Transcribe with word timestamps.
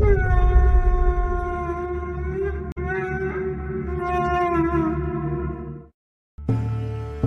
Yeah. 0.00 0.33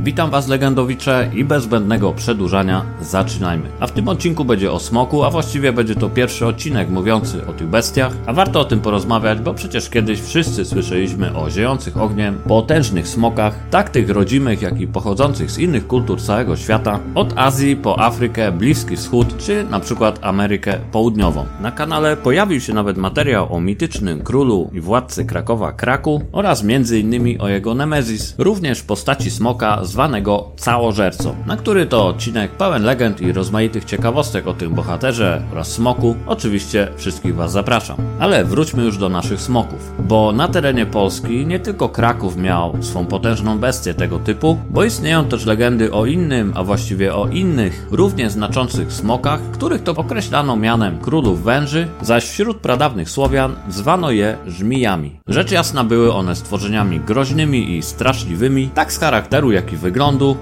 Witam 0.08 0.30
Was 0.30 0.48
legendowicze 0.48 1.30
i 1.34 1.44
bez 1.44 1.64
zbędnego 1.64 2.14
przedłużania 2.14 2.86
zaczynajmy. 3.02 3.70
A 3.80 3.88
w 3.88 3.92
tym 3.92 4.08
odcinku 4.08 4.46
będzie 4.46 4.72
o 4.72 4.80
smoku, 4.80 5.24
a 5.24 5.30
właściwie 5.30 5.74
będzie 5.74 5.96
to 5.96 6.10
pierwszy 6.10 6.46
odcinek 6.46 6.90
mówiący 6.90 7.48
o 7.48 7.54
tych 7.54 7.68
bestiach, 7.68 8.14
a 8.26 8.34
warto 8.34 8.60
o 8.60 8.66
tym 8.66 8.80
porozmawiać, 8.80 9.40
bo 9.40 9.54
przecież 9.54 9.90
kiedyś 9.90 10.22
wszyscy 10.22 10.66
słyszeliśmy 10.66 11.38
o 11.38 11.50
ziejących 11.50 11.98
ogniem, 11.98 12.42
potężnych 12.48 13.08
smokach, 13.08 13.60
tak 13.70 13.90
tych 13.90 14.10
rodzimych, 14.10 14.62
jak 14.62 14.82
i 14.82 14.88
pochodzących 14.88 15.52
z 15.52 15.58
innych 15.58 15.88
kultur 15.88 16.22
całego 16.22 16.56
świata, 16.56 17.00
od 17.16 17.34
Azji 17.38 17.76
po 17.76 18.00
Afrykę, 18.00 18.52
Bliski 18.52 18.96
Wschód, 18.96 19.38
czy 19.38 19.64
na 19.64 19.80
przykład 19.80 20.20
Amerykę 20.22 20.80
Południową. 20.92 21.46
Na 21.62 21.72
kanale 21.72 22.18
pojawił 22.18 22.60
się 22.60 22.74
nawet 22.74 22.98
materiał 22.98 23.56
o 23.56 23.60
mitycznym 23.60 24.24
królu 24.24 24.70
i 24.74 24.82
władcy 24.82 25.26
Krakowa 25.26 25.72
Kraku 25.72 26.22
oraz 26.32 26.64
m.in. 26.64 27.42
o 27.42 27.48
jego 27.48 27.76
Nemezis, 27.76 28.36
również 28.38 28.84
postaci 28.84 29.32
smoka 29.32 29.86
zwanego 29.98 30.52
Całożercą, 30.58 31.36
na 31.46 31.58
który 31.58 31.86
to 31.86 32.08
odcinek 32.08 32.52
pełen 32.52 32.84
legend 32.84 33.22
i 33.22 33.34
rozmaitych 33.34 33.86
ciekawostek 33.86 34.48
o 34.48 34.54
tym 34.54 34.74
bohaterze 34.74 35.42
oraz 35.52 35.72
smoku. 35.72 36.16
Oczywiście 36.28 36.88
wszystkich 36.98 37.36
Was 37.36 37.52
zapraszam. 37.52 37.98
Ale 38.20 38.46
wróćmy 38.46 38.84
już 38.84 38.98
do 38.98 39.10
naszych 39.10 39.42
smoków, 39.42 39.92
bo 40.00 40.32
na 40.32 40.48
terenie 40.48 40.86
Polski 40.86 41.46
nie 41.46 41.60
tylko 41.60 41.90
Kraków 41.90 42.38
miał 42.38 42.84
swą 42.84 43.06
potężną 43.06 43.60
bestię 43.60 43.94
tego 43.94 44.20
typu, 44.20 44.58
bo 44.70 44.84
istnieją 44.84 45.26
też 45.26 45.46
legendy 45.46 45.92
o 45.92 46.06
innym, 46.06 46.54
a 46.56 46.64
właściwie 46.64 47.16
o 47.16 47.28
innych, 47.28 47.88
równie 47.92 48.30
znaczących 48.30 48.94
smokach, 48.94 49.40
których 49.52 49.84
to 49.84 49.92
określano 49.92 50.56
mianem 50.56 51.00
królów 51.00 51.44
węży, 51.44 51.88
zaś 52.02 52.26
wśród 52.30 52.58
pradawnych 52.58 53.10
Słowian 53.10 53.56
zwano 53.70 54.12
je 54.12 54.38
żmijami. 54.48 55.20
Rzecz 55.28 55.52
jasna 55.52 55.84
były 55.84 56.14
one 56.14 56.36
stworzeniami 56.36 57.00
groźnymi 57.00 57.78
i 57.78 57.82
straszliwymi, 57.82 58.70
tak 58.70 58.94
z 58.94 59.00
charakteru 59.00 59.52
jak 59.52 59.74
i 59.74 59.76
wyglądu 59.76 59.87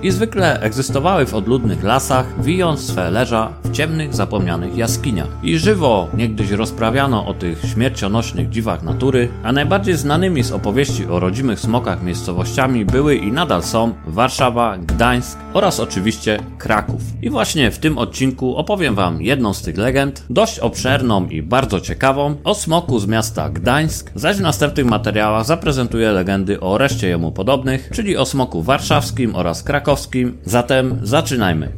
i 0.01 0.11
zwykle 0.11 0.59
egzystowały 0.61 1.25
w 1.25 1.33
odludnych 1.33 1.83
lasach, 1.83 2.43
wijąc 2.43 2.87
swe 2.87 3.11
leża 3.11 3.49
ciemnych, 3.75 4.15
zapomnianych 4.15 4.77
jaskiniach. 4.77 5.27
I 5.43 5.57
żywo 5.57 6.07
niegdyś 6.13 6.51
rozprawiano 6.51 7.27
o 7.27 7.33
tych 7.33 7.61
śmiercionośnych 7.73 8.49
dziwach 8.49 8.83
natury, 8.83 9.29
a 9.43 9.51
najbardziej 9.51 9.97
znanymi 9.97 10.43
z 10.43 10.51
opowieści 10.51 11.05
o 11.05 11.19
rodzimych 11.19 11.59
smokach 11.59 12.03
miejscowościami 12.03 12.85
były 12.85 13.15
i 13.15 13.31
nadal 13.31 13.63
są 13.63 13.93
Warszawa, 14.07 14.77
Gdańsk 14.77 15.37
oraz 15.53 15.79
oczywiście 15.79 16.39
Kraków. 16.57 17.01
I 17.21 17.29
właśnie 17.29 17.71
w 17.71 17.79
tym 17.79 17.97
odcinku 17.97 18.55
opowiem 18.55 18.95
Wam 18.95 19.21
jedną 19.21 19.53
z 19.53 19.61
tych 19.61 19.77
legend, 19.77 20.25
dość 20.29 20.59
obszerną 20.59 21.27
i 21.27 21.41
bardzo 21.41 21.81
ciekawą, 21.81 22.35
o 22.43 22.55
smoku 22.55 22.99
z 22.99 23.07
miasta 23.07 23.49
Gdańsk, 23.49 24.11
zaś 24.15 24.37
w 24.37 24.41
następnych 24.41 24.85
materiałach 24.85 25.45
zaprezentuję 25.45 26.11
legendy 26.11 26.59
o 26.59 26.77
reszcie 26.77 27.07
jemu 27.07 27.31
podobnych, 27.31 27.89
czyli 27.93 28.17
o 28.17 28.25
smoku 28.25 28.63
warszawskim, 28.63 29.35
oraz 29.35 29.63
krakowskim, 29.63 30.37
zatem 30.45 30.99
zaczynajmy. 31.03 31.71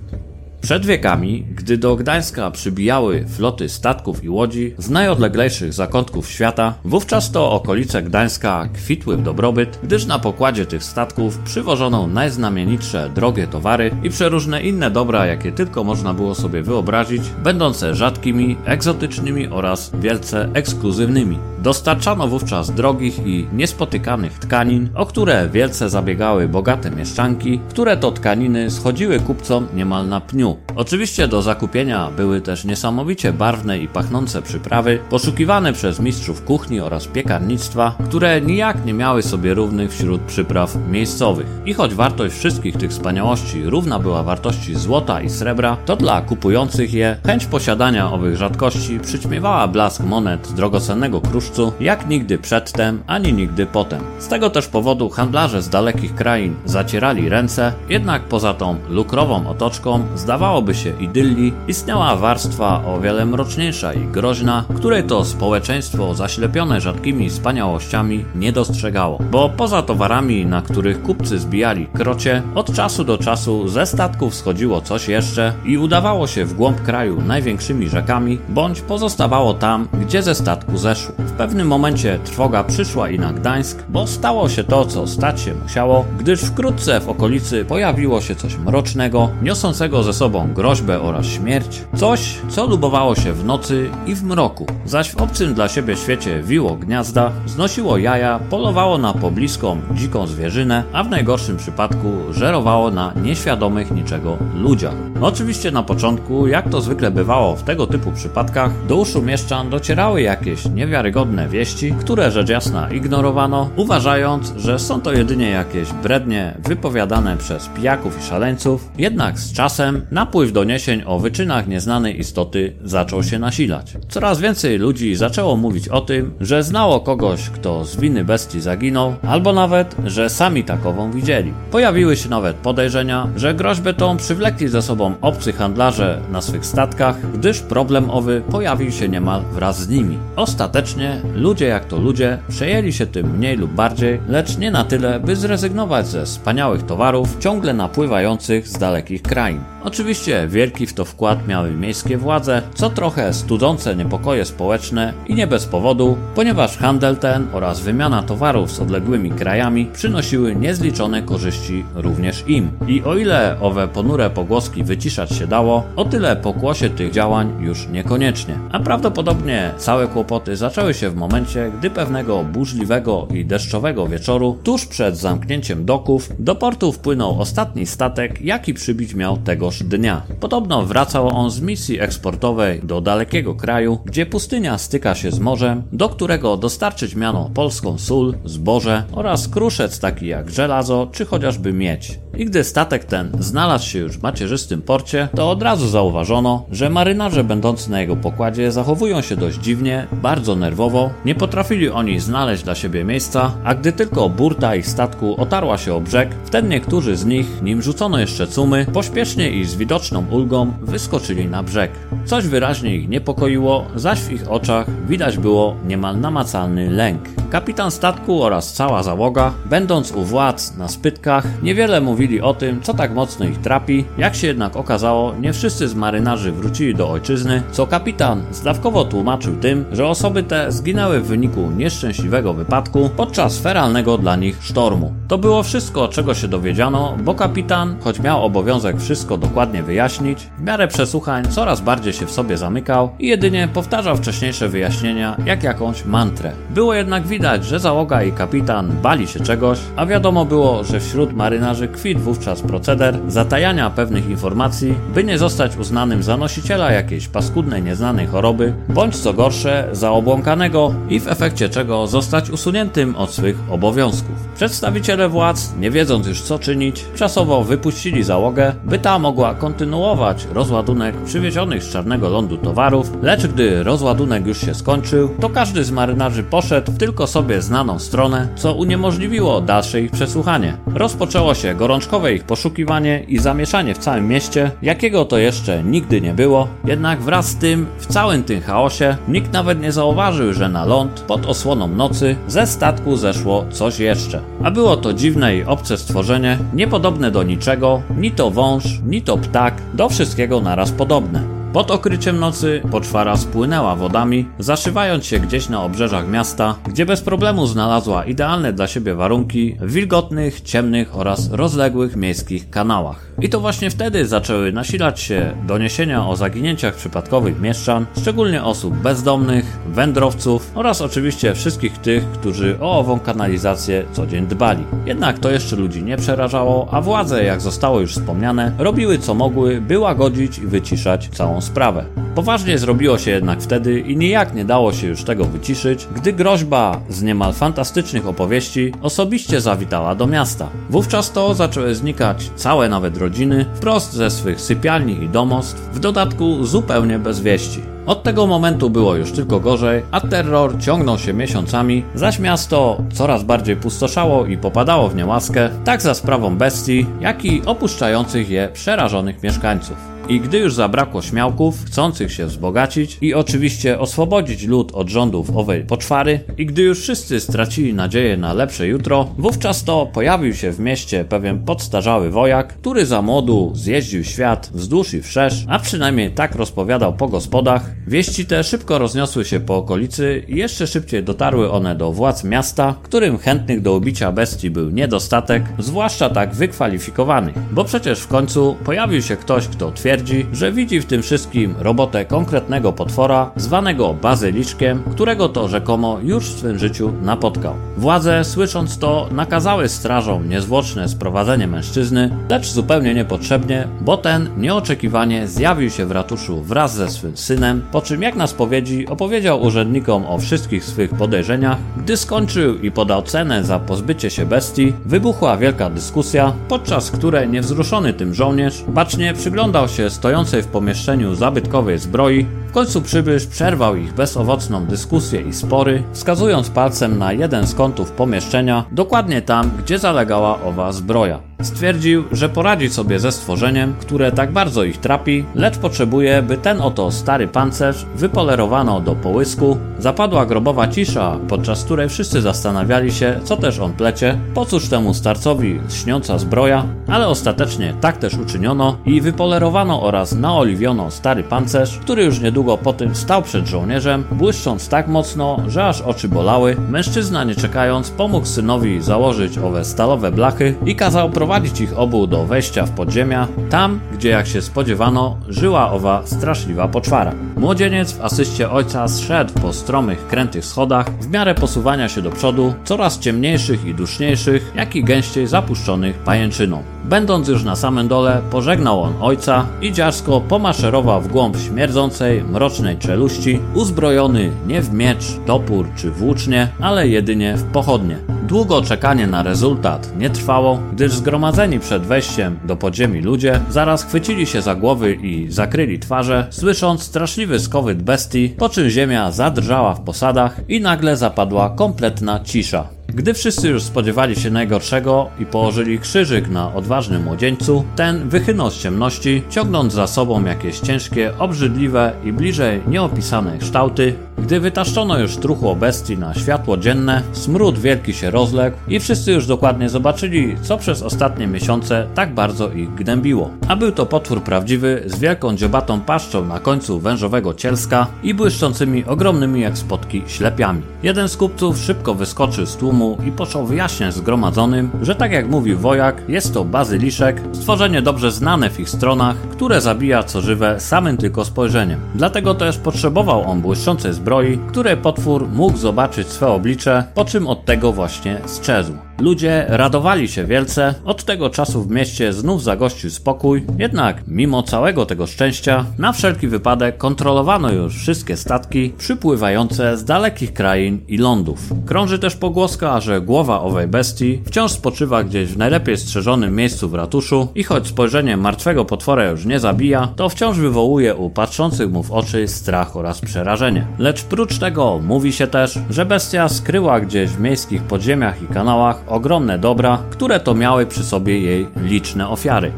Przed 0.61 0.85
wiekami, 0.85 1.45
gdy 1.55 1.77
do 1.77 1.95
Gdańska 1.95 2.51
przybijały 2.51 3.25
floty 3.27 3.69
statków 3.69 4.23
i 4.23 4.29
łodzi 4.29 4.73
z 4.77 4.89
najodleglejszych 4.89 5.73
zakątków 5.73 6.29
świata, 6.29 6.73
wówczas 6.85 7.31
to 7.31 7.51
okolice 7.51 8.03
Gdańska 8.03 8.69
kwitły 8.73 9.17
w 9.17 9.21
dobrobyt, 9.23 9.79
gdyż 9.83 10.05
na 10.05 10.19
pokładzie 10.19 10.65
tych 10.65 10.83
statków 10.83 11.37
przywożono 11.37 12.07
najznamienitsze 12.07 13.09
drogie 13.15 13.47
towary 13.47 13.91
i 14.03 14.09
przeróżne 14.09 14.61
inne 14.61 14.91
dobra, 14.91 15.25
jakie 15.25 15.51
tylko 15.51 15.83
można 15.83 16.13
było 16.13 16.35
sobie 16.35 16.61
wyobrazić, 16.61 17.21
będące 17.43 17.95
rzadkimi, 17.95 18.57
egzotycznymi 18.65 19.47
oraz 19.47 19.91
wielce 19.99 20.49
ekskluzywnymi. 20.53 21.39
Dostarczano 21.67 22.27
wówczas 22.27 22.71
drogich 22.71 23.27
i 23.27 23.47
niespotykanych 23.53 24.39
tkanin, 24.39 24.89
o 24.95 25.05
które 25.05 25.49
wielce 25.49 25.89
zabiegały 25.89 26.47
bogate 26.47 26.91
mieszczanki, 26.91 27.59
które 27.69 27.97
to 27.97 28.11
tkaniny 28.11 28.71
schodziły 28.71 29.19
kupcom 29.19 29.67
niemal 29.75 30.07
na 30.07 30.21
pniu. 30.21 30.57
Oczywiście 30.75 31.27
do 31.27 31.41
zakupienia 31.41 32.11
były 32.17 32.41
też 32.41 32.65
niesamowicie 32.65 33.33
barwne 33.33 33.79
i 33.79 33.87
pachnące 33.87 34.41
przyprawy, 34.41 34.99
poszukiwane 35.09 35.73
przez 35.73 35.99
mistrzów 35.99 36.43
kuchni 36.43 36.79
oraz 36.79 37.07
piekarnictwa, 37.07 37.95
które 38.05 38.41
nijak 38.41 38.85
nie 38.85 38.93
miały 38.93 39.23
sobie 39.23 39.53
równych 39.53 39.91
wśród 39.91 40.21
przypraw 40.21 40.77
miejscowych. 40.91 41.47
I 41.65 41.73
choć 41.73 41.93
wartość 41.93 42.35
wszystkich 42.35 42.77
tych 42.77 42.91
wspaniałości 42.91 43.63
równa 43.63 43.99
była 43.99 44.23
wartości 44.23 44.75
złota 44.75 45.21
i 45.21 45.29
srebra, 45.29 45.77
to 45.85 45.95
dla 45.95 46.21
kupujących 46.21 46.93
je 46.93 47.17
chęć 47.25 47.45
posiadania 47.45 48.11
owych 48.11 48.37
rzadkości 48.37 48.99
przyćmiewała 48.99 49.67
blask 49.67 50.03
monet 50.03 50.51
drogocennego 50.53 51.21
kruszcu 51.57 51.73
jak 51.79 52.09
nigdy 52.09 52.37
przedtem, 52.37 53.03
ani 53.07 53.33
nigdy 53.33 53.65
potem. 53.65 54.01
Z 54.19 54.27
tego 54.27 54.49
też 54.49 54.67
powodu 54.67 55.09
handlarze 55.09 55.61
z 55.61 55.69
dalekich 55.69 56.15
krain 56.15 56.55
zacierali 56.65 57.29
ręce, 57.29 57.73
jednak 57.89 58.23
poza 58.23 58.53
tą 58.53 58.75
lukrową 58.89 59.49
otoczką 59.49 60.03
zdawałoby 60.15 60.75
się 60.75 60.93
idylli, 60.99 61.53
istniała 61.67 62.15
warstwa 62.15 62.81
o 62.85 62.99
wiele 62.99 63.25
mroczniejsza 63.25 63.93
i 63.93 63.99
groźna, 63.99 64.63
której 64.75 65.03
to 65.03 65.25
społeczeństwo 65.25 66.15
zaślepione 66.15 66.81
rzadkimi 66.81 67.29
wspaniałościami 67.29 68.25
nie 68.35 68.51
dostrzegało. 68.51 69.19
Bo 69.31 69.49
poza 69.49 69.81
towarami, 69.81 70.45
na 70.45 70.61
których 70.61 71.01
kupcy 71.01 71.39
zbijali 71.39 71.87
krocie, 71.93 72.41
od 72.55 72.73
czasu 72.73 73.03
do 73.03 73.17
czasu 73.17 73.67
ze 73.67 73.85
statków 73.85 74.35
schodziło 74.35 74.81
coś 74.81 75.07
jeszcze 75.07 75.53
i 75.65 75.77
udawało 75.77 76.27
się 76.27 76.45
w 76.45 76.53
głąb 76.53 76.81
kraju 76.81 77.21
największymi 77.21 77.89
rzekami, 77.89 78.39
bądź 78.49 78.81
pozostawało 78.81 79.53
tam, 79.53 79.87
gdzie 80.01 80.23
ze 80.23 80.35
statku 80.35 80.77
zeszło. 80.77 81.15
W 81.19 81.31
pewnym 81.47 81.67
momencie 81.67 82.19
trwoga 82.23 82.63
przyszła 82.63 83.09
i 83.09 83.19
na 83.19 83.33
Gdańsk, 83.33 83.83
bo 83.89 84.07
stało 84.07 84.49
się 84.49 84.63
to, 84.63 84.85
co 84.85 85.07
stać 85.07 85.41
się 85.41 85.53
musiało, 85.53 86.05
gdyż 86.19 86.41
wkrótce 86.41 86.99
w 86.99 87.09
okolicy 87.09 87.65
pojawiło 87.65 88.21
się 88.21 88.35
coś 88.35 88.57
mrocznego, 88.57 89.29
niosącego 89.41 90.03
ze 90.03 90.13
sobą 90.13 90.53
groźbę 90.53 91.01
oraz 91.01 91.25
śmierć, 91.25 91.81
coś, 91.95 92.35
co 92.49 92.65
lubowało 92.65 93.15
się 93.15 93.33
w 93.33 93.45
nocy 93.45 93.89
i 94.07 94.15
w 94.15 94.23
mroku, 94.23 94.65
zaś 94.85 95.11
w 95.11 95.21
obcym 95.21 95.53
dla 95.53 95.67
siebie 95.67 95.95
świecie 95.95 96.43
wiło 96.43 96.75
gniazda, 96.75 97.31
znosiło 97.45 97.97
jaja, 97.97 98.39
polowało 98.49 98.97
na 98.97 99.13
pobliską, 99.13 99.81
dziką 99.93 100.27
zwierzynę, 100.27 100.83
a 100.93 101.03
w 101.03 101.09
najgorszym 101.09 101.57
przypadku 101.57 102.07
żerowało 102.31 102.91
na 102.91 103.13
nieświadomych 103.23 103.91
niczego 103.91 104.37
ludziach. 104.55 104.95
Oczywiście 105.21 105.71
na 105.71 105.83
początku, 105.83 106.47
jak 106.47 106.69
to 106.69 106.81
zwykle 106.81 107.11
bywało 107.11 107.55
w 107.55 107.63
tego 107.63 107.87
typu 107.87 108.11
przypadkach, 108.11 108.85
do 108.85 108.95
uszu 108.95 109.21
mieszczan 109.21 109.69
docierały 109.69 110.21
jakieś 110.21 110.65
niewiarygodne 110.65 111.26
wieści, 111.49 111.93
które 111.99 112.31
rzecz 112.31 112.49
jasna 112.49 112.89
ignorowano, 112.91 113.69
uważając, 113.75 114.53
że 114.57 114.79
są 114.79 115.01
to 115.01 115.13
jedynie 115.13 115.49
jakieś 115.49 115.93
brednie 115.93 116.57
wypowiadane 116.65 117.37
przez 117.37 117.67
pijaków 117.67 118.19
i 118.19 118.23
szaleńców, 118.23 118.89
jednak 118.97 119.39
z 119.39 119.53
czasem 119.53 120.05
napływ 120.11 120.51
doniesień 120.51 121.03
o 121.05 121.19
wyczynach 121.19 121.67
nieznanej 121.67 122.19
istoty 122.19 122.73
zaczął 122.83 123.23
się 123.23 123.39
nasilać. 123.39 123.93
Coraz 124.09 124.39
więcej 124.39 124.77
ludzi 124.77 125.15
zaczęło 125.15 125.57
mówić 125.57 125.87
o 125.87 126.01
tym, 126.01 126.33
że 126.41 126.63
znało 126.63 126.99
kogoś, 126.99 127.49
kto 127.49 127.85
z 127.85 127.95
winy 127.95 128.25
bestii 128.25 128.61
zaginął, 128.61 129.15
albo 129.27 129.53
nawet, 129.53 129.95
że 130.05 130.29
sami 130.29 130.63
takową 130.63 131.11
widzieli. 131.11 131.53
Pojawiły 131.71 132.17
się 132.17 132.29
nawet 132.29 132.55
podejrzenia, 132.57 133.27
że 133.35 133.53
groźbę 133.53 133.93
tą 133.93 134.17
przywlekli 134.17 134.67
ze 134.67 134.81
sobą 134.81 135.13
obcy 135.21 135.53
handlarze 135.53 136.21
na 136.31 136.41
swych 136.41 136.65
statkach, 136.65 137.31
gdyż 137.31 137.59
problem 137.59 138.09
owy 138.09 138.41
pojawił 138.51 138.91
się 138.91 139.09
niemal 139.09 139.41
wraz 139.51 139.79
z 139.79 139.89
nimi. 139.89 140.17
Ostatecznie 140.35 141.16
ludzie 141.33 141.65
jak 141.65 141.85
to 141.85 141.97
ludzie 141.97 142.37
przejęli 142.47 142.93
się 142.93 143.05
tym 143.05 143.37
mniej 143.37 143.57
lub 143.57 143.71
bardziej, 143.71 144.19
lecz 144.27 144.57
nie 144.57 144.71
na 144.71 144.83
tyle, 144.83 145.19
by 145.19 145.35
zrezygnować 145.35 146.07
ze 146.07 146.25
wspaniałych 146.25 146.83
towarów 146.83 147.37
ciągle 147.39 147.73
napływających 147.73 148.67
z 148.67 148.77
dalekich 148.77 149.21
krain. 149.21 149.59
Oczywiście 149.87 150.47
wielki 150.47 150.87
w 150.87 150.93
to 150.93 151.05
wkład 151.05 151.47
miały 151.47 151.71
miejskie 151.71 152.17
władze, 152.17 152.61
co 152.75 152.89
trochę 152.89 153.33
studzące 153.33 153.95
niepokoje 153.95 154.45
społeczne 154.45 155.13
i 155.27 155.35
nie 155.35 155.47
bez 155.47 155.65
powodu, 155.65 156.17
ponieważ 156.35 156.77
handel 156.77 157.17
ten 157.17 157.47
oraz 157.53 157.79
wymiana 157.79 158.23
towarów 158.23 158.71
z 158.71 158.79
odległymi 158.79 159.31
krajami 159.31 159.85
przynosiły 159.93 160.55
niezliczone 160.55 161.21
korzyści 161.21 161.85
również 161.95 162.43
im. 162.47 162.71
I 162.87 163.03
o 163.03 163.15
ile 163.17 163.57
owe 163.61 163.87
ponure 163.87 164.29
pogłoski 164.29 164.83
wyciszać 164.83 165.31
się 165.31 165.47
dało, 165.47 165.83
o 165.95 166.05
tyle 166.05 166.35
pokłosie 166.35 166.89
tych 166.89 167.11
działań 167.11 167.53
już 167.59 167.87
niekoniecznie. 167.87 168.59
A 168.71 168.79
prawdopodobnie 168.79 169.73
całe 169.77 170.07
kłopoty 170.07 170.55
zaczęły 170.55 170.93
się 170.93 171.09
w 171.09 171.15
momencie, 171.15 171.71
gdy 171.79 171.89
pewnego 171.89 172.43
burzliwego 172.43 173.27
i 173.33 173.45
deszczowego 173.45 174.07
wieczoru, 174.07 174.57
tuż 174.63 174.85
przed 174.85 175.17
zamknięciem 175.17 175.85
doków, 175.85 176.29
do 176.39 176.55
portu 176.55 176.91
wpłynął 176.91 177.41
ostatni 177.41 177.85
statek, 177.85 178.41
jaki 178.41 178.73
przybić 178.73 179.15
miał 179.15 179.37
tegoż 179.37 179.76
dnia. 179.83 180.21
Podobno 180.39 180.85
wracał 180.85 181.27
on 181.27 181.51
z 181.51 181.61
misji 181.61 181.99
eksportowej 181.99 182.81
do 182.83 183.01
dalekiego 183.01 183.55
kraju, 183.55 183.99
gdzie 184.05 184.25
pustynia 184.25 184.77
styka 184.77 185.15
się 185.15 185.31
z 185.31 185.39
morzem, 185.39 185.83
do 185.91 186.09
którego 186.09 186.57
dostarczyć 186.57 187.15
miano 187.15 187.49
polską 187.53 187.97
sól, 187.97 188.35
zboże 188.45 189.03
oraz 189.11 189.47
kruszec 189.47 189.99
taki 189.99 190.27
jak 190.27 190.49
żelazo 190.49 191.07
czy 191.11 191.25
chociażby 191.25 191.73
miedź. 191.73 192.19
I 192.37 192.45
gdy 192.45 192.63
statek 192.63 193.05
ten 193.05 193.31
znalazł 193.39 193.85
się 193.85 193.99
już 193.99 194.17
w 194.17 194.23
macierzystym 194.23 194.81
porcie, 194.81 195.27
to 195.35 195.51
od 195.51 195.63
razu 195.63 195.87
zauważono, 195.87 196.65
że 196.71 196.89
marynarze 196.89 197.43
będący 197.43 197.91
na 197.91 198.01
jego 198.01 198.15
pokładzie 198.15 198.71
zachowują 198.71 199.21
się 199.21 199.35
dość 199.35 199.57
dziwnie, 199.57 200.07
bardzo 200.11 200.55
nerwowo, 200.55 201.09
nie 201.25 201.35
potrafili 201.35 201.89
oni 201.89 202.19
znaleźć 202.19 202.63
dla 202.63 202.75
siebie 202.75 203.03
miejsca, 203.03 203.51
a 203.63 203.75
gdy 203.75 203.91
tylko 203.91 204.29
burta 204.29 204.75
ich 204.75 204.87
statku 204.87 205.41
otarła 205.41 205.77
się 205.77 205.93
o 205.93 206.01
brzeg, 206.01 206.29
wtedy 206.45 206.67
niektórzy 206.67 207.15
z 207.15 207.25
nich, 207.25 207.61
nim 207.61 207.81
rzucono 207.81 208.19
jeszcze 208.19 208.47
cumy, 208.47 208.85
pośpiesznie 208.93 209.51
i 209.51 209.65
z 209.65 209.75
widoczną 209.75 210.25
ulgą 210.31 210.73
wyskoczyli 210.81 211.45
na 211.45 211.63
brzeg. 211.63 211.91
Coś 212.25 212.47
wyraźnie 212.47 212.95
ich 212.95 213.09
niepokoiło, 213.09 213.85
zaś 213.95 214.19
w 214.19 214.31
ich 214.31 214.51
oczach 214.51 214.87
widać 215.07 215.37
było 215.37 215.75
niemal 215.87 216.19
namacalny 216.19 216.89
lęk. 216.91 217.21
Kapitan 217.49 217.91
statku 217.91 218.43
oraz 218.43 218.73
cała 218.73 219.03
załoga, 219.03 219.53
będąc 219.65 220.11
u 220.11 220.23
władz 220.23 220.77
na 220.77 220.87
spytkach, 220.87 221.45
niewiele 221.63 222.01
mówili 222.01 222.41
o 222.41 222.53
tym, 222.53 222.81
co 222.81 222.93
tak 222.93 223.13
mocno 223.13 223.45
ich 223.45 223.61
trapi. 223.61 224.05
Jak 224.17 224.35
się 224.35 224.47
jednak 224.47 224.75
okazało, 224.75 225.35
nie 225.41 225.53
wszyscy 225.53 225.87
z 225.87 225.95
marynarzy 225.95 226.51
wrócili 226.51 226.95
do 226.95 227.09
ojczyzny, 227.09 227.63
co 227.71 227.87
kapitan 227.87 228.43
zdawkowo 228.51 229.05
tłumaczył 229.05 229.55
tym, 229.55 229.85
że 229.91 230.07
osoby 230.07 230.43
te 230.43 230.71
zginęły 230.71 231.19
w 231.19 231.27
wyniku 231.27 231.71
nieszczęśliwego 231.77 232.53
wypadku 232.53 233.09
podczas 233.17 233.59
feralnego 233.59 234.17
dla 234.17 234.35
nich 234.35 234.63
sztormu. 234.63 235.13
To 235.27 235.37
było 235.37 235.63
wszystko, 235.63 236.07
czego 236.07 236.33
się 236.33 236.47
dowiedziano, 236.47 237.17
bo 237.23 237.35
kapitan, 237.35 237.95
choć 238.01 238.19
miał 238.19 238.45
obowiązek 238.45 239.01
wszystko 239.01 239.37
dokładnie 239.37 239.83
wyjaśnić, 239.83 240.47
w 240.57 240.63
miarę 240.63 240.87
przesłuchań 240.87 241.45
coraz 241.49 241.81
bardziej 241.81 242.13
się 242.13 242.25
w 242.25 242.31
sobie 242.31 242.57
zamykał 242.57 243.09
i 243.19 243.27
jedynie 243.27 243.67
powtarzał 243.73 244.17
wcześniejsze 244.17 244.69
wyjaśnienia 244.69 245.37
jak 245.45 245.63
jakąś 245.63 246.05
mantrę. 246.05 246.51
Było 246.69 246.93
jednak 246.93 247.27
widać, 247.27 247.36
że 247.61 247.79
załoga 247.79 248.23
i 248.23 248.31
kapitan 248.31 248.91
bali 249.01 249.27
się 249.27 249.39
czegoś, 249.39 249.79
a 249.95 250.05
wiadomo 250.05 250.45
było, 250.45 250.83
że 250.83 250.99
wśród 250.99 251.33
marynarzy 251.33 251.87
kwit 251.87 252.19
wówczas 252.19 252.61
proceder 252.61 253.19
zatajania 253.27 253.89
pewnych 253.89 254.29
informacji, 254.29 254.93
by 255.13 255.23
nie 255.23 255.37
zostać 255.37 255.77
uznanym 255.77 256.23
za 256.23 256.37
nosiciela 256.37 256.91
jakiejś 256.91 257.27
paskudnej, 257.27 257.83
nieznanej 257.83 258.27
choroby, 258.27 258.73
bądź 258.89 259.17
co 259.17 259.33
gorsze, 259.33 259.89
za 259.91 260.11
obłąkanego 260.11 260.93
i 261.09 261.19
w 261.19 261.27
efekcie 261.27 261.69
czego 261.69 262.07
zostać 262.07 262.49
usuniętym 262.49 263.15
od 263.15 263.31
swych 263.31 263.57
obowiązków. 263.69 264.35
Przedstawiciele 264.55 265.29
władz, 265.29 265.73
nie 265.79 265.91
wiedząc 265.91 266.27
już 266.27 266.41
co 266.41 266.59
czynić, 266.59 267.05
czasowo 267.15 267.63
wypuścili 267.63 268.23
załogę, 268.23 268.73
by 268.83 268.99
ta 268.99 269.19
mogła 269.19 269.55
kontynuować 269.55 270.47
rozładunek 270.53 271.15
przywiezionych 271.25 271.83
z 271.83 271.91
czarnego 271.91 272.29
lądu 272.29 272.57
towarów, 272.57 273.11
lecz 273.21 273.47
gdy 273.47 273.83
rozładunek 273.83 274.47
już 274.47 274.61
się 274.61 274.75
skończył, 274.75 275.29
to 275.39 275.49
każdy 275.49 275.83
z 275.83 275.91
marynarzy 275.91 276.43
poszedł 276.43 276.91
w 276.91 276.97
tylko 276.97 277.26
sobie 277.27 277.61
znaną 277.61 277.99
stronę, 277.99 278.47
co 278.55 278.73
uniemożliwiło 278.73 279.61
dalsze 279.61 280.01
ich 280.01 280.11
przesłuchanie. 280.11 280.77
Rozpoczęło 280.85 281.53
się 281.55 281.75
gorączkowe 281.75 282.33
ich 282.33 282.43
poszukiwanie 282.43 283.23
i 283.27 283.39
zamieszanie 283.39 283.93
w 283.93 283.97
całym 283.97 284.27
mieście, 284.27 284.71
jakiego 284.81 285.25
to 285.25 285.37
jeszcze 285.37 285.83
nigdy 285.83 286.21
nie 286.21 286.33
było, 286.33 286.67
jednak 286.85 287.21
wraz 287.21 287.47
z 287.47 287.55
tym, 287.55 287.87
w 287.97 288.05
całym 288.05 288.43
tym 288.43 288.61
chaosie, 288.61 289.17
nikt 289.27 289.53
nawet 289.53 289.81
nie 289.81 289.91
zauważył, 289.91 290.53
że 290.53 290.69
na 290.69 290.85
ląd, 290.85 291.19
pod 291.27 291.45
osłoną 291.45 291.87
nocy, 291.87 292.35
ze 292.47 292.67
statku 292.67 293.15
zeszło 293.15 293.65
coś 293.69 293.99
jeszcze. 293.99 294.41
A 294.63 294.71
było 294.71 294.97
to 294.97 295.13
dziwne 295.13 295.57
i 295.57 295.63
obce 295.63 295.97
stworzenie, 295.97 296.57
niepodobne 296.73 297.31
do 297.31 297.43
niczego, 297.43 298.01
ni 298.17 298.31
to 298.31 298.51
wąż, 298.51 298.83
ni 299.05 299.21
to 299.21 299.37
ptak, 299.37 299.73
do 299.93 300.09
wszystkiego 300.09 300.61
naraz 300.61 300.91
podobne. 300.91 301.56
Pod 301.77 301.91
okryciem 301.91 302.39
nocy 302.39 302.81
poczwara 302.91 303.37
spłynęła 303.37 303.95
wodami, 303.95 304.45
zaszywając 304.59 305.25
się 305.25 305.39
gdzieś 305.39 305.69
na 305.69 305.83
obrzeżach 305.83 306.29
miasta, 306.29 306.75
gdzie 306.87 307.05
bez 307.05 307.21
problemu 307.21 307.67
znalazła 307.67 308.25
idealne 308.25 308.73
dla 308.73 308.87
siebie 308.87 309.15
warunki 309.15 309.77
w 309.81 309.91
wilgotnych, 309.91 310.61
ciemnych 310.61 311.17
oraz 311.17 311.51
rozległych 311.51 312.15
miejskich 312.15 312.69
kanałach. 312.69 313.31
I 313.41 313.49
to 313.49 313.59
właśnie 313.59 313.89
wtedy 313.89 314.25
zaczęły 314.25 314.71
nasilać 314.71 315.19
się 315.19 315.57
doniesienia 315.67 316.27
o 316.27 316.35
zaginięciach 316.35 316.95
przypadkowych 316.95 317.61
mieszczan, 317.61 318.05
szczególnie 318.21 318.63
osób 318.63 318.95
bezdomnych, 318.95 319.77
wędrowców 319.87 320.71
oraz 320.75 321.01
oczywiście 321.01 321.55
wszystkich 321.55 321.97
tych, 321.97 322.25
którzy 322.31 322.77
o 322.81 322.99
ową 322.99 323.19
kanalizację 323.19 324.05
co 324.11 324.27
dzień 324.27 324.47
dbali. 324.47 324.83
Jednak 325.05 325.39
to 325.39 325.51
jeszcze 325.51 325.75
ludzi 325.75 326.03
nie 326.03 326.17
przerażało, 326.17 326.87
a 326.91 327.01
władze, 327.01 327.43
jak 327.43 327.61
zostało 327.61 327.99
już 327.99 328.11
wspomniane, 328.11 328.71
robiły 328.77 329.19
co 329.19 329.33
mogły, 329.33 329.81
by 329.81 329.99
łagodzić 329.99 330.57
i 330.57 330.67
wyciszać 330.67 331.29
całą 331.29 331.61
sprawę. 331.67 332.05
Poważnie 332.35 332.77
zrobiło 332.77 333.17
się 333.17 333.31
jednak 333.31 333.61
wtedy 333.61 333.99
i 333.99 334.17
nijak 334.17 334.53
nie 334.53 334.65
dało 334.65 334.93
się 334.93 335.07
już 335.07 335.23
tego 335.23 335.45
wyciszyć, 335.45 336.07
gdy 336.15 336.33
groźba 336.33 337.01
z 337.09 337.23
niemal 337.23 337.53
fantastycznych 337.53 338.27
opowieści 338.27 338.93
osobiście 339.01 339.61
zawitała 339.61 340.15
do 340.15 340.27
miasta. 340.27 340.69
Wówczas 340.89 341.31
to 341.31 341.53
zaczęły 341.53 341.95
znikać 341.95 342.51
całe 342.55 342.89
nawet 342.89 343.17
rodziny 343.17 343.65
wprost 343.73 344.13
ze 344.13 344.31
swych 344.31 344.61
sypialni 344.61 345.23
i 345.23 345.29
domostw, 345.29 345.81
w 345.93 345.99
dodatku 345.99 346.63
zupełnie 346.63 347.19
bez 347.19 347.39
wieści. 347.39 347.81
Od 348.05 348.23
tego 348.23 348.47
momentu 348.47 348.89
było 348.89 349.15
już 349.15 349.31
tylko 349.31 349.59
gorzej, 349.59 350.03
a 350.11 350.21
terror 350.21 350.79
ciągnął 350.79 351.17
się 351.17 351.33
miesiącami, 351.33 352.03
zaś 352.15 352.39
miasto 352.39 353.01
coraz 353.13 353.43
bardziej 353.43 353.75
pustoszało 353.75 354.45
i 354.45 354.57
popadało 354.57 355.09
w 355.09 355.15
niełaskę, 355.15 355.69
tak 355.85 356.01
za 356.01 356.13
sprawą 356.13 356.57
bestii, 356.57 357.05
jak 357.21 357.45
i 357.45 357.61
opuszczających 357.65 358.49
je 358.49 358.69
przerażonych 358.73 359.43
mieszkańców. 359.43 360.16
I 360.29 360.39
gdy 360.39 360.57
już 360.57 360.73
zabrakło 360.73 361.21
śmiałków, 361.21 361.85
chcących 361.85 362.33
się 362.33 362.45
wzbogacić 362.45 363.17
i 363.21 363.33
oczywiście 363.33 363.99
oswobodzić 363.99 364.63
lud 364.63 364.91
od 364.93 365.09
rządów 365.09 365.57
owej 365.57 365.83
poczwary, 365.83 366.39
i 366.57 366.65
gdy 366.65 366.81
już 366.81 366.99
wszyscy 366.99 367.39
stracili 367.39 367.93
nadzieję 367.93 368.37
na 368.37 368.53
lepsze 368.53 368.87
jutro, 368.87 369.29
wówczas 369.37 369.83
to 369.83 370.05
pojawił 370.05 370.53
się 370.53 370.71
w 370.71 370.79
mieście 370.79 371.25
pewien 371.25 371.59
podstarzały 371.59 372.29
wojak, 372.29 372.77
który 372.77 373.05
za 373.05 373.21
młodu 373.21 373.71
zjeździł 373.75 374.23
świat 374.23 374.69
wzdłuż 374.73 375.13
i 375.13 375.21
wszerz, 375.21 375.65
a 375.67 375.79
przynajmniej 375.79 376.31
tak 376.31 376.55
rozpowiadał 376.55 377.13
po 377.13 377.27
gospodach. 377.27 377.91
Wieści 378.07 378.45
te 378.45 378.63
szybko 378.63 378.97
rozniosły 378.97 379.45
się 379.45 379.59
po 379.59 379.77
okolicy 379.77 380.43
i 380.47 380.55
jeszcze 380.55 380.87
szybciej 380.87 381.23
dotarły 381.23 381.71
one 381.71 381.95
do 381.95 382.11
władz 382.11 382.43
miasta, 382.43 382.95
którym 383.03 383.37
chętnych 383.37 383.81
do 383.81 383.95
ubicia 383.95 384.31
bestii 384.31 384.69
był 384.69 384.89
niedostatek, 384.89 385.63
zwłaszcza 385.79 386.29
tak 386.29 386.55
wykwalifikowanych, 386.55 387.55
bo 387.71 387.83
przecież 387.83 388.19
w 388.19 388.27
końcu 388.27 388.75
pojawił 388.85 389.21
się 389.21 389.35
ktoś, 389.35 389.67
kto 389.67 389.91
twierdzi, 389.91 390.16
twierdzi, 390.17 390.45
że 390.53 390.71
widzi 390.71 391.01
w 391.01 391.05
tym 391.05 391.21
wszystkim 391.21 391.75
robotę 391.79 392.25
konkretnego 392.25 392.93
potwora, 392.93 393.51
zwanego 393.55 394.13
bazyliczkiem, 394.13 395.03
którego 395.11 395.49
to 395.49 395.67
rzekomo 395.67 396.19
już 396.23 396.45
w 396.45 396.59
swym 396.59 396.79
życiu 396.79 397.13
napotkał. 397.21 397.73
Władze, 397.97 398.43
słysząc 398.43 398.97
to, 398.97 399.29
nakazały 399.31 399.89
strażom 399.89 400.49
niezwłoczne 400.49 401.09
sprowadzenie 401.09 401.67
mężczyzny, 401.67 402.29
lecz 402.49 402.67
zupełnie 402.67 403.13
niepotrzebnie, 403.13 403.87
bo 404.01 404.17
ten 404.17 404.49
nieoczekiwanie 404.57 405.47
zjawił 405.47 405.89
się 405.89 406.05
w 406.05 406.11
ratuszu 406.11 406.61
wraz 406.61 406.95
ze 406.95 407.09
swym 407.09 407.37
synem, 407.37 407.81
po 407.91 408.01
czym 408.01 408.21
jak 408.21 408.35
na 408.35 408.47
spowiedzi 408.47 409.07
opowiedział 409.07 409.61
urzędnikom 409.61 410.25
o 410.25 410.37
wszystkich 410.37 410.85
swych 410.85 411.13
podejrzeniach. 411.13 411.77
Gdy 411.97 412.17
skończył 412.17 412.81
i 412.81 412.91
podał 412.91 413.21
cenę 413.21 413.63
za 413.63 413.79
pozbycie 413.79 414.29
się 414.29 414.45
bestii, 414.45 414.93
wybuchła 415.05 415.57
wielka 415.57 415.89
dyskusja, 415.89 416.53
podczas 416.67 417.11
której 417.11 417.49
niewzruszony 417.49 418.13
tym 418.13 418.33
żołnierz 418.33 418.83
bacznie 418.87 419.33
przyglądał 419.33 419.87
się 419.87 420.06
stojącej 420.09 420.63
w 420.63 420.67
pomieszczeniu 420.67 421.35
zabytkowej 421.35 421.99
zbroi, 421.99 422.45
końcu 422.77 423.01
przybysz 423.01 423.45
przerwał 423.45 423.95
ich 423.95 424.13
bezowocną 424.13 424.85
dyskusję 424.85 425.41
i 425.41 425.53
spory, 425.53 426.03
wskazując 426.13 426.69
palcem 426.69 427.17
na 427.17 427.33
jeden 427.33 427.67
z 427.67 427.75
kątów 427.75 428.11
pomieszczenia, 428.11 428.85
dokładnie 428.91 429.41
tam, 429.41 429.71
gdzie 429.77 429.99
zalegała 429.99 430.61
owa 430.61 430.91
zbroja. 430.91 431.39
Stwierdził, 431.61 432.23
że 432.31 432.49
poradzi 432.49 432.89
sobie 432.89 433.19
ze 433.19 433.31
stworzeniem, 433.31 433.95
które 433.99 434.31
tak 434.31 434.51
bardzo 434.51 434.83
ich 434.83 434.97
trapi, 434.97 435.45
lecz 435.55 435.77
potrzebuje, 435.77 436.41
by 436.41 436.57
ten 436.57 436.81
oto 436.81 437.11
stary 437.11 437.47
pancerz 437.47 438.05
wypolerowano 438.15 439.01
do 439.01 439.15
połysku. 439.15 439.77
Zapadła 439.99 440.45
grobowa 440.45 440.87
cisza, 440.87 441.37
podczas 441.47 441.83
której 441.83 442.09
wszyscy 442.09 442.41
zastanawiali 442.41 443.11
się, 443.11 443.39
co 443.43 443.57
też 443.57 443.79
on 443.79 443.93
plecie, 443.93 444.39
po 444.53 444.65
cóż 444.65 444.89
temu 444.89 445.13
starcowi 445.13 445.79
śniąca 445.89 446.37
zbroja, 446.37 446.85
ale 447.07 447.27
ostatecznie 447.27 447.93
tak 448.01 448.17
też 448.17 448.33
uczyniono 448.33 448.97
i 449.05 449.21
wypolerowano 449.21 450.01
oraz 450.01 450.35
naoliwiono 450.35 451.11
stary 451.11 451.43
pancerz, 451.43 451.97
który 451.97 452.23
już 452.23 452.39
niedługo 452.39 452.66
po 452.75 452.93
tym 452.93 453.15
stał 453.15 453.41
przed 453.41 453.67
żołnierzem, 453.67 454.23
błyszcząc 454.31 454.89
tak 454.89 455.07
mocno, 455.07 455.57
że 455.67 455.85
aż 455.85 456.01
oczy 456.01 456.27
bolały. 456.27 456.75
Mężczyzna 456.89 457.43
nie 457.43 457.55
czekając 457.55 458.09
pomógł 458.09 458.45
synowi 458.45 459.01
założyć 459.01 459.57
owe 459.57 459.85
stalowe 459.85 460.31
blachy 460.31 460.75
i 460.85 460.95
kazał 460.95 461.29
prowadzić 461.29 461.81
ich 461.81 461.99
obu 461.99 462.27
do 462.27 462.45
wejścia 462.45 462.85
w 462.85 462.91
podziemia, 462.91 463.47
tam, 463.69 463.99
gdzie 464.13 464.29
jak 464.29 464.47
się 464.47 464.61
spodziewano, 464.61 465.37
żyła 465.47 465.91
owa 465.91 466.21
straszliwa 466.25 466.87
poczwara. 466.87 467.33
Młodzieniec 467.57 468.13
w 468.13 468.21
asyście 468.21 468.71
ojca 468.71 469.07
zszedł 469.07 469.53
po 469.53 469.73
stromych, 469.73 470.27
krętych 470.27 470.65
schodach, 470.65 471.11
w 471.21 471.29
miarę 471.29 471.55
posuwania 471.55 472.09
się 472.09 472.21
do 472.21 472.29
przodu, 472.31 472.73
coraz 472.83 473.19
ciemniejszych 473.19 473.85
i 473.85 473.95
duszniejszych, 473.95 474.71
jak 474.75 474.95
i 474.95 475.03
gęściej 475.03 475.47
zapuszczonych 475.47 476.17
pajęczyną. 476.17 476.83
Będąc 477.03 477.47
już 477.47 477.63
na 477.63 477.75
samym 477.75 478.07
dole, 478.07 478.41
pożegnał 478.51 479.01
on 479.01 479.13
ojca 479.21 479.65
i 479.81 479.91
dziarsko 479.91 480.41
pomaszerował 480.41 481.21
w 481.21 481.27
głąb 481.27 481.57
śmierdzącej, 481.57 482.43
mrocznej 482.51 482.97
czeluści, 482.97 483.59
uzbrojony 483.73 484.51
nie 484.67 484.81
w 484.81 484.93
miecz, 484.93 485.25
topór 485.45 485.87
czy 485.95 486.11
włócznie, 486.11 486.67
ale 486.79 487.07
jedynie 487.07 487.55
w 487.57 487.63
pochodnie. 487.63 488.17
Długo 488.47 488.81
czekanie 488.81 489.27
na 489.27 489.43
rezultat 489.43 490.17
nie 490.17 490.29
trwało, 490.29 490.79
gdyż 490.93 491.11
zgromadzeni 491.11 491.79
przed 491.79 492.03
wejściem 492.03 492.59
do 492.65 492.75
podziemi 492.75 493.21
ludzie 493.21 493.59
zaraz 493.69 494.05
chwycili 494.05 494.45
się 494.45 494.61
za 494.61 494.75
głowy 494.75 495.13
i 495.13 495.51
zakryli 495.51 495.99
twarze, 495.99 496.47
słysząc 496.49 497.03
straszliwy 497.03 497.59
skowyt 497.59 498.03
bestii, 498.03 498.49
po 498.57 498.69
czym 498.69 498.89
ziemia 498.89 499.31
zadrżała 499.31 499.93
w 499.93 500.01
posadach 500.01 500.61
i 500.67 500.81
nagle 500.81 501.17
zapadła 501.17 501.69
kompletna 501.69 502.39
cisza. 502.39 502.96
Gdy 503.07 503.33
wszyscy 503.33 503.69
już 503.69 503.83
spodziewali 503.83 504.35
się 504.35 504.49
najgorszego 504.49 505.29
i 505.39 505.45
położyli 505.45 505.99
krzyżyk 505.99 506.49
na 506.49 506.73
odważnym 506.73 507.23
młodzieńcu, 507.23 507.85
ten 507.95 508.29
wychynął 508.29 508.71
z 508.71 508.81
ciemności, 508.81 509.43
ciągnąc 509.49 509.93
za 509.93 510.07
sobą 510.07 510.45
jakieś 510.45 510.79
ciężkie, 510.79 511.37
obrzydliwe 511.39 512.13
i 512.23 512.33
bliżej 512.33 512.81
nieopisane 512.87 513.57
kształty. 513.57 514.13
Gdy 514.47 514.59
wytaszczono 514.59 515.19
już 515.19 515.37
truchło 515.37 515.75
bestii 515.75 516.17
na 516.17 516.33
światło 516.33 516.77
dzienne, 516.77 517.21
smród 517.31 517.79
wielki 517.79 518.13
się 518.13 518.31
rozległ 518.31 518.77
i 518.87 518.99
wszyscy 518.99 519.31
już 519.31 519.47
dokładnie 519.47 519.89
zobaczyli, 519.89 520.55
co 520.61 520.77
przez 520.77 521.03
ostatnie 521.03 521.47
miesiące 521.47 522.07
tak 522.15 522.33
bardzo 522.33 522.71
ich 522.71 522.93
gnębiło. 522.95 523.49
A 523.67 523.75
był 523.75 523.91
to 523.91 524.05
potwór 524.05 524.41
prawdziwy 524.43 525.03
z 525.05 525.19
wielką 525.19 525.55
dziobatą 525.55 526.01
paszczą 526.01 526.45
na 526.45 526.59
końcu 526.59 526.99
wężowego 526.99 527.53
cielska 527.53 528.07
i 528.23 528.33
błyszczącymi 528.33 529.05
ogromnymi 529.05 529.61
jak 529.61 529.77
spotki 529.77 530.23
ślepiami. 530.27 530.81
Jeden 531.03 531.29
z 531.29 531.37
kupców 531.37 531.77
szybko 531.77 532.13
wyskoczył 532.13 532.65
z 532.65 532.75
tłumu 532.75 533.17
i 533.27 533.31
począł 533.31 533.65
wyjaśniać 533.65 534.13
zgromadzonym, 534.13 534.89
że 535.01 535.15
tak 535.15 535.31
jak 535.31 535.49
mówił 535.49 535.77
wojak, 535.77 536.21
jest 536.27 536.53
to 536.53 536.65
bazyliszek, 536.65 537.41
stworzenie 537.51 538.01
dobrze 538.01 538.31
znane 538.31 538.69
w 538.69 538.79
ich 538.79 538.89
stronach, 538.89 539.35
które 539.35 539.81
zabija 539.81 540.23
co 540.23 540.41
żywe 540.41 540.79
samym 540.79 541.17
tylko 541.17 541.45
spojrzeniem. 541.45 541.99
Dlatego 542.15 542.53
też 542.53 542.77
potrzebował 542.77 543.51
on 543.51 543.61
błyszczącej 543.61 544.13
zbroi, 544.13 544.36
której 544.67 544.97
potwór 544.97 545.47
mógł 545.47 545.77
zobaczyć 545.77 546.27
swe 546.27 546.47
oblicze, 546.47 547.03
po 547.13 547.25
czym 547.25 547.47
od 547.47 547.65
tego 547.65 547.93
właśnie 547.93 548.41
strzezł. 548.45 549.06
Ludzie 549.19 549.65
radowali 549.67 550.27
się 550.27 550.45
wielce, 550.45 550.93
od 551.05 551.23
tego 551.23 551.49
czasu 551.49 551.83
w 551.83 551.91
mieście 551.91 552.33
znów 552.33 552.63
zagościł 552.63 553.09
spokój, 553.09 553.65
jednak 553.77 554.23
mimo 554.27 554.63
całego 554.63 555.05
tego 555.05 555.27
szczęścia, 555.27 555.85
na 555.97 556.11
wszelki 556.11 556.47
wypadek 556.47 556.97
kontrolowano 556.97 557.71
już 557.71 557.97
wszystkie 557.97 558.37
statki 558.37 558.93
przypływające 558.97 559.97
z 559.97 560.03
dalekich 560.03 560.53
krain 560.53 560.99
i 561.07 561.17
lądów. 561.17 561.59
Krąży 561.85 562.19
też 562.19 562.35
pogłoska, 562.35 562.99
że 562.99 563.21
głowa 563.21 563.61
owej 563.61 563.87
bestii 563.87 564.41
wciąż 564.45 564.71
spoczywa 564.71 565.23
gdzieś 565.23 565.49
w 565.49 565.57
najlepiej 565.57 565.97
strzeżonym 565.97 566.55
miejscu 566.55 566.89
w 566.89 566.93
ratuszu 566.93 567.47
i 567.55 567.63
choć 567.63 567.87
spojrzenie 567.87 568.37
martwego 568.37 568.85
potwora 568.85 569.25
już 569.29 569.45
nie 569.45 569.59
zabija, 569.59 570.07
to 570.15 570.29
wciąż 570.29 570.57
wywołuje 570.57 571.15
u 571.15 571.29
patrzących 571.29 571.91
mu 571.91 572.03
w 572.03 572.11
oczy 572.11 572.47
strach 572.47 572.97
oraz 572.97 573.21
przerażenie. 573.21 573.87
Lecz 573.99 574.23
prócz 574.23 574.57
tego 574.57 574.99
mówi 575.03 575.33
się 575.33 575.47
też, 575.47 575.79
że 575.89 576.05
bestia 576.05 576.49
skryła 576.49 576.99
gdzieś 576.99 577.29
w 577.29 577.39
miejskich 577.39 577.83
podziemiach 577.83 578.41
i 578.43 578.47
kanałach 578.47 579.06
ogromne 579.07 579.59
dobra, 579.59 579.97
które 580.09 580.39
to 580.39 580.55
miały 580.55 580.85
przy 580.85 581.03
sobie 581.03 581.39
jej 581.39 581.67
liczne 581.75 582.29
ofiary. 582.29 582.71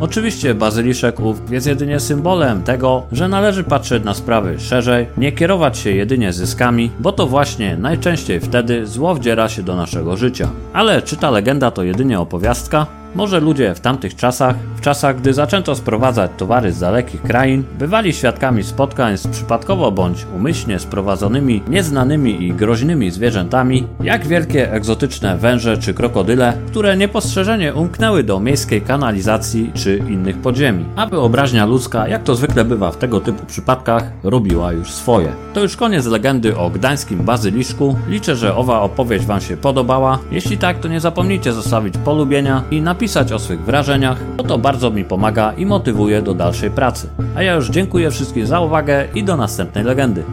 Oczywiście 0.00 0.54
bazyliszek 0.54 1.20
ów 1.20 1.50
jest 1.50 1.66
jedynie 1.66 2.00
symbolem 2.00 2.62
tego, 2.62 3.02
że 3.12 3.28
należy 3.28 3.64
patrzeć 3.64 4.04
na 4.04 4.14
sprawy 4.14 4.60
szerzej, 4.60 5.06
nie 5.16 5.32
kierować 5.32 5.78
się 5.78 5.90
jedynie 5.90 6.32
zyskami, 6.32 6.90
bo 7.00 7.12
to 7.12 7.26
właśnie 7.26 7.76
najczęściej 7.76 8.40
wtedy 8.40 8.86
zło 8.86 9.14
wdziera 9.14 9.48
się 9.48 9.62
do 9.62 9.76
naszego 9.76 10.16
życia. 10.16 10.48
Ale 10.72 11.02
czy 11.02 11.16
ta 11.16 11.30
legenda 11.30 11.70
to 11.70 11.82
jedynie 11.82 12.20
opowiastka? 12.20 12.86
Może 13.14 13.40
ludzie 13.40 13.74
w 13.74 13.80
tamtych 13.80 14.16
czasach, 14.16 14.56
w 14.76 14.80
czasach 14.80 15.16
gdy 15.16 15.34
zaczęto 15.34 15.74
sprowadzać 15.74 16.30
towary 16.36 16.72
z 16.72 16.80
dalekich 16.80 17.22
krain, 17.22 17.64
bywali 17.78 18.12
świadkami 18.12 18.62
spotkań 18.62 19.18
z 19.18 19.26
przypadkowo 19.26 19.92
bądź 19.92 20.26
umyślnie 20.36 20.78
sprowadzonymi 20.78 21.62
nieznanymi 21.68 22.44
i 22.44 22.52
groźnymi 22.52 23.10
zwierzętami, 23.10 23.86
jak 24.00 24.26
wielkie 24.26 24.72
egzotyczne 24.72 25.38
węże 25.38 25.78
czy 25.78 25.94
krokodyle, 25.94 26.52
które 26.66 26.96
niepostrzeżenie 26.96 27.74
umknęły 27.74 28.24
do 28.24 28.40
miejskiej 28.40 28.82
kanalizacji 28.82 29.70
czy 29.74 29.96
innych 29.96 30.38
podziemi, 30.38 30.84
a 30.96 31.06
wyobraźnia 31.06 31.66
ludzka, 31.66 32.08
jak 32.08 32.22
to 32.22 32.34
zwykle 32.34 32.64
bywa 32.64 32.90
w 32.90 32.96
tego 32.96 33.20
typu 33.20 33.46
przypadkach, 33.46 34.10
robiła 34.22 34.72
już 34.72 34.90
swoje. 34.90 35.32
To 35.54 35.60
już 35.60 35.76
koniec 35.76 36.06
legendy 36.06 36.56
o 36.56 36.70
gdańskim 36.70 37.18
bazyliszku. 37.18 37.96
Liczę, 38.08 38.36
że 38.36 38.56
owa 38.56 38.80
opowieść 38.80 39.26
Wam 39.26 39.40
się 39.40 39.56
podobała. 39.56 40.18
Jeśli 40.30 40.58
tak, 40.58 40.78
to 40.78 40.88
nie 40.88 41.00
zapomnijcie 41.00 41.52
zostawić 41.52 41.94
polubienia 41.98 42.62
i 42.70 42.82
napisać 42.82 43.03
napisać 43.04 43.32
o 43.32 43.38
swych 43.38 43.60
wrażeniach, 43.64 44.18
bo 44.36 44.44
to 44.44 44.58
bardzo 44.58 44.90
mi 44.90 45.04
pomaga 45.04 45.52
i 45.52 45.66
motywuje 45.66 46.22
do 46.22 46.34
dalszej 46.34 46.70
pracy. 46.70 47.08
A 47.36 47.42
ja 47.42 47.54
już 47.54 47.70
dziękuję 47.70 48.10
wszystkim 48.10 48.46
za 48.46 48.60
uwagę 48.60 49.08
i 49.14 49.24
do 49.24 49.36
następnej 49.36 49.84
legendy. 49.84 50.24